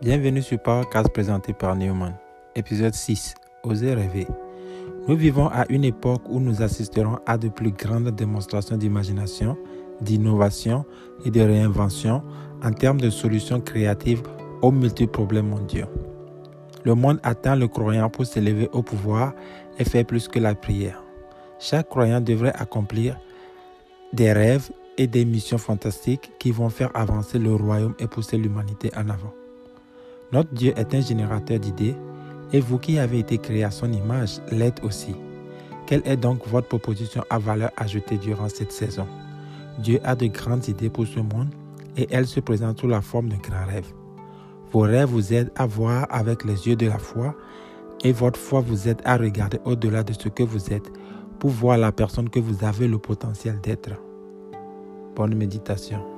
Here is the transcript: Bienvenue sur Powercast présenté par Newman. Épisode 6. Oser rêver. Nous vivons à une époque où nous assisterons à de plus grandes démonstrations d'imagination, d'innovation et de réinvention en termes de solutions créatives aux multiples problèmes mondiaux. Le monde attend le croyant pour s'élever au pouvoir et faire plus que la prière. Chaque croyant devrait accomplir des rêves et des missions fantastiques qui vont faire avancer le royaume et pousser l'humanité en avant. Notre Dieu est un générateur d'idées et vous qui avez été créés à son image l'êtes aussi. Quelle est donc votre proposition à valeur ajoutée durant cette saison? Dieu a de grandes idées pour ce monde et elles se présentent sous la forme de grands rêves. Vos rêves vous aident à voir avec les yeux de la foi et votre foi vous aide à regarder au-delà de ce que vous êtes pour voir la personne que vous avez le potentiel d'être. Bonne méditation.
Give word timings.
Bienvenue 0.00 0.42
sur 0.42 0.60
Powercast 0.60 1.08
présenté 1.08 1.52
par 1.52 1.74
Newman. 1.74 2.14
Épisode 2.54 2.94
6. 2.94 3.34
Oser 3.64 3.94
rêver. 3.94 4.28
Nous 5.08 5.16
vivons 5.16 5.48
à 5.48 5.64
une 5.70 5.82
époque 5.82 6.22
où 6.28 6.38
nous 6.38 6.62
assisterons 6.62 7.18
à 7.26 7.36
de 7.36 7.48
plus 7.48 7.72
grandes 7.72 8.12
démonstrations 8.12 8.76
d'imagination, 8.76 9.58
d'innovation 10.00 10.84
et 11.24 11.32
de 11.32 11.40
réinvention 11.40 12.22
en 12.62 12.70
termes 12.70 13.00
de 13.00 13.10
solutions 13.10 13.60
créatives 13.60 14.22
aux 14.62 14.70
multiples 14.70 15.10
problèmes 15.10 15.48
mondiaux. 15.48 15.88
Le 16.84 16.94
monde 16.94 17.18
attend 17.24 17.56
le 17.56 17.66
croyant 17.66 18.08
pour 18.08 18.24
s'élever 18.24 18.68
au 18.72 18.84
pouvoir 18.84 19.34
et 19.80 19.84
faire 19.84 20.06
plus 20.06 20.28
que 20.28 20.38
la 20.38 20.54
prière. 20.54 21.02
Chaque 21.58 21.88
croyant 21.88 22.20
devrait 22.20 22.54
accomplir 22.54 23.18
des 24.12 24.32
rêves 24.32 24.70
et 24.96 25.08
des 25.08 25.24
missions 25.24 25.58
fantastiques 25.58 26.30
qui 26.38 26.52
vont 26.52 26.68
faire 26.68 26.92
avancer 26.94 27.40
le 27.40 27.52
royaume 27.52 27.96
et 27.98 28.06
pousser 28.06 28.38
l'humanité 28.38 28.92
en 28.96 29.08
avant. 29.08 29.34
Notre 30.30 30.52
Dieu 30.52 30.74
est 30.76 30.94
un 30.94 31.00
générateur 31.00 31.58
d'idées 31.58 31.96
et 32.52 32.60
vous 32.60 32.78
qui 32.78 32.98
avez 32.98 33.20
été 33.20 33.38
créés 33.38 33.64
à 33.64 33.70
son 33.70 33.90
image 33.90 34.40
l'êtes 34.50 34.82
aussi. 34.84 35.14
Quelle 35.86 36.02
est 36.04 36.18
donc 36.18 36.46
votre 36.46 36.68
proposition 36.68 37.24
à 37.30 37.38
valeur 37.38 37.70
ajoutée 37.78 38.18
durant 38.18 38.48
cette 38.50 38.72
saison? 38.72 39.06
Dieu 39.78 40.00
a 40.04 40.14
de 40.14 40.26
grandes 40.26 40.68
idées 40.68 40.90
pour 40.90 41.06
ce 41.06 41.20
monde 41.20 41.48
et 41.96 42.06
elles 42.10 42.26
se 42.26 42.40
présentent 42.40 42.80
sous 42.80 42.88
la 42.88 43.00
forme 43.00 43.30
de 43.30 43.36
grands 43.36 43.66
rêves. 43.66 43.92
Vos 44.70 44.80
rêves 44.80 45.08
vous 45.08 45.32
aident 45.32 45.52
à 45.56 45.64
voir 45.64 46.06
avec 46.10 46.44
les 46.44 46.68
yeux 46.68 46.76
de 46.76 46.86
la 46.86 46.98
foi 46.98 47.34
et 48.04 48.12
votre 48.12 48.38
foi 48.38 48.60
vous 48.60 48.86
aide 48.86 49.00
à 49.04 49.16
regarder 49.16 49.58
au-delà 49.64 50.02
de 50.02 50.12
ce 50.12 50.28
que 50.28 50.42
vous 50.42 50.72
êtes 50.72 50.92
pour 51.38 51.50
voir 51.50 51.78
la 51.78 51.90
personne 51.90 52.28
que 52.28 52.38
vous 52.38 52.64
avez 52.64 52.86
le 52.86 52.98
potentiel 52.98 53.60
d'être. 53.62 53.90
Bonne 55.16 55.34
méditation. 55.34 56.17